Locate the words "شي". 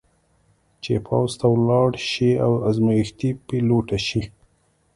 2.09-2.31, 4.07-4.21